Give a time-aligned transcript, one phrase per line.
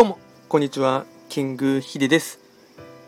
[0.00, 1.04] どうも、こんにちは。
[1.28, 2.40] キングヒデです。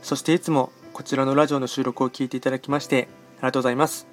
[0.02, 4.06] そしていつもこちらのラジオの収録を聞いていただきましてありがとうございます。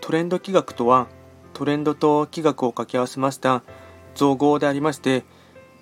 [0.00, 1.08] トレンド企画とは、
[1.52, 3.64] トレンドと企画を掛け合わせました
[4.14, 5.24] 造語でありまして、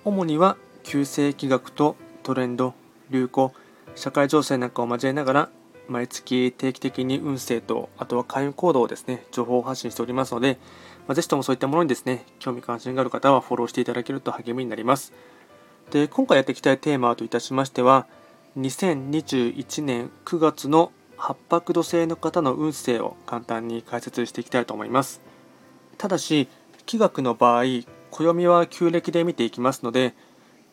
[0.03, 2.73] 主には旧世企画とトレンド、
[3.11, 3.53] 流行、
[3.93, 5.49] 社会情勢なんかを交えながら
[5.89, 10.57] 毎月定期的に運勢とあとは開運行動をですね情報を発信しておりますので、
[11.07, 15.13] まあ、ぜひともそういったものにですね興味関心がある方はフォローしていただけると励みになります
[15.91, 18.05] で今回やっていきたいテーマといたしましては
[18.57, 25.21] 2021年9月の八白土星の方の運勢を簡単に解説していきたいと思います。
[25.97, 26.47] ただし
[26.85, 27.63] 気学の場合
[28.11, 30.13] 暦は旧暦で見ていきますので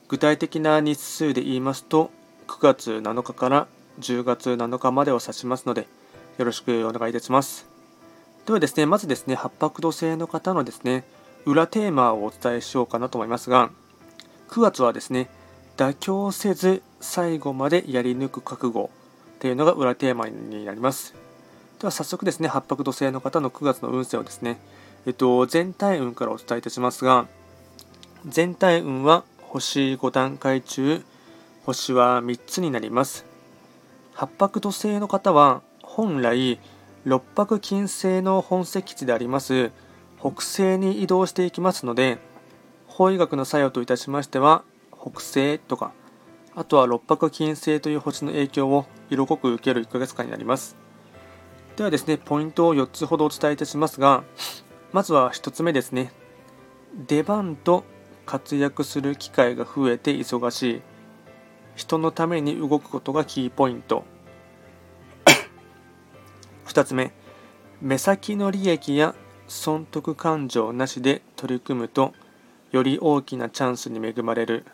[0.09, 2.11] 具体的な日数で言いますと
[2.47, 3.69] 9月7日から
[4.01, 5.89] 10月7日までを指しますので
[6.39, 7.67] よろしくお願いいたします。
[8.47, 11.05] ではですねまずですね八白土星の方のですね
[11.45, 13.70] 裏テーマをお伝えしようかなと思いますが
[14.48, 15.28] 9月はですね
[15.77, 18.91] 妥協せず最後までやり抜く覚悟
[19.41, 21.14] というのが裏テーマになります。
[21.78, 24.58] では早速ですね八白土星の方の9月の運勢をですね
[25.06, 27.27] えっと全体運からお伝えいたしますが
[28.27, 31.05] 全体運は星5段階中
[31.64, 33.27] 星は3つになります。
[34.14, 36.58] 八白土星の方は本来
[37.05, 39.70] 六白金星の本石地であります
[40.19, 42.19] 北西に移動していきますので
[42.97, 45.92] 法医学の作用といたしましては北西とか
[46.55, 50.77] あとは六白金星という星の影響を色濃く受ける1ヶ月間になります。
[51.77, 54.24] ではですねポイントを4つほどお伝えいたしますが
[54.94, 56.11] まずは1つ目ですね。
[57.06, 57.84] 出番と
[58.24, 60.83] 活躍する機会が増えて忙しい。
[61.74, 64.06] 人のために動くことがキーポイント。
[66.64, 67.12] 2つ目。
[67.83, 69.14] 目先の利益や
[69.48, 72.14] 損得感情なしで取り組むと
[72.72, 74.64] より大きなチャンスに恵まれる。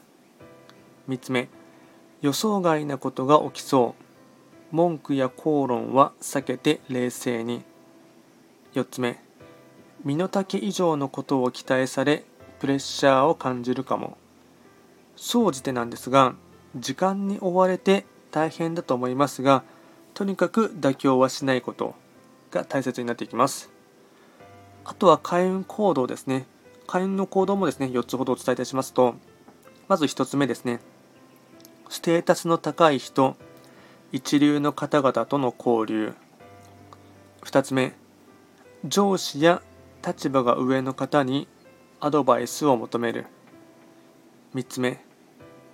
[1.08, 1.48] 3つ目
[2.20, 4.74] 予想外なことが起きそう。
[4.74, 7.62] 文句や口論は避けて冷静に。
[8.74, 9.20] 4つ目
[10.04, 12.24] 身の丈以上のことを期待され
[12.58, 14.16] プレッシャーを感じるかも。
[15.16, 16.34] 総じてなんですが
[16.76, 19.62] 時間に追われて大変だと思いますが
[20.14, 21.94] とにかく妥協はしないこと
[22.50, 23.70] が大切になっていきます。
[24.84, 26.46] あとは開運行動ですね。
[26.86, 29.14] 開運の行動もですね4つほどお伝えいたしますと
[29.88, 30.80] まず1つ目ですね
[31.88, 33.36] ステータスの高い人
[34.12, 36.12] 一流の方々との交流。
[37.42, 37.94] 2つ目
[38.84, 39.62] 上司や
[40.06, 41.48] 立場が上の方に
[41.98, 43.26] アドバイスを求める。
[44.54, 45.02] 3つ目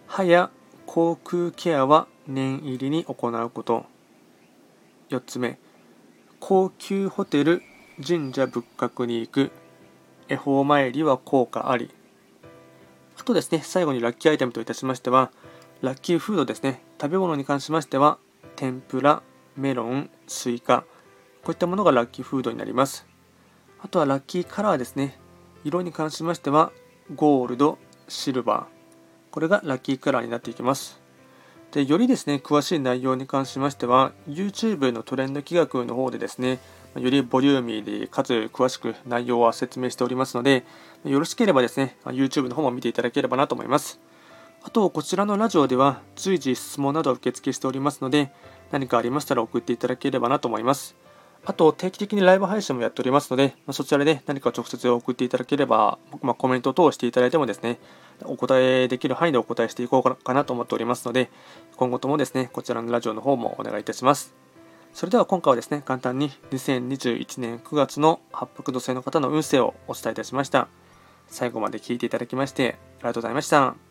[0.07, 0.51] 歯や
[0.87, 3.87] 口腔ケアは念入りに行うこと。
[5.11, 5.59] 4つ目
[6.39, 7.63] 高級ホテル
[8.07, 9.51] 神社仏閣に行く。
[10.29, 11.91] 恵方参りは効果あり。
[13.19, 15.31] あとですね最後にラッキーアイテムといたしましては
[15.83, 16.83] ラッキーフードですね。
[17.01, 18.19] 食べ物に関しましては
[18.57, 19.23] 天ぷら
[19.57, 20.85] メロンスイカ。
[21.43, 23.07] こういったものがラッキーフードになります。
[23.81, 25.19] あとはラッキーカラーですね。
[25.65, 26.73] 色に関しましては
[27.15, 27.79] ゴールド
[28.09, 28.65] シルバー。
[29.31, 31.01] これがラッキーカラーになっていきます。
[31.71, 36.59] でよりですね詳しい内容に関しましては YouTube のトレンド企画の方でですね
[36.97, 40.65] よりボリューミーでかつ詳しく内容は説明しておりますので
[41.05, 44.01] よろしければですね YouTube の方も見ていただければなと思います
[44.63, 48.33] あとこちらのラジオでは随時質問などを受付しておりますので
[48.73, 50.97] 何かありましたら送っていただければなと思います
[51.45, 57.79] あと、定期的にライブ配信もやっておりますので、まそちらで何か直接送っていただければ、ま、コメント等をしていただいてもですね、
[58.25, 61.31] お答えできる範囲でお答えしていこうかなと思っておりますので、
[61.77, 64.35] 今後ともですね、こちらのラジオの方もお願いいたします。
[64.93, 70.69] それでは今回はですね、簡単に2021年9月の八白土星の方の運勢をお伝えいたしました。
[71.29, 73.88] 最後まで聞いていただきまして、ありがとうございました。